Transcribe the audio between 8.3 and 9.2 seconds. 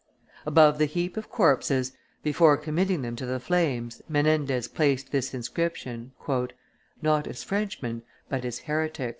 as heretics."